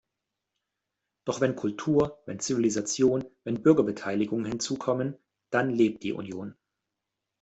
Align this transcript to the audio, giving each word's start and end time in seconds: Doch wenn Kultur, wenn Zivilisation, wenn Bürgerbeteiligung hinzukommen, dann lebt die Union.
Doch 1.25 1.41
wenn 1.41 1.55
Kultur, 1.55 2.23
wenn 2.25 2.39
Zivilisation, 2.39 3.23
wenn 3.43 3.61
Bürgerbeteiligung 3.61 4.45
hinzukommen, 4.45 5.15
dann 5.51 5.69
lebt 5.69 6.01
die 6.01 6.13
Union. 6.13 6.55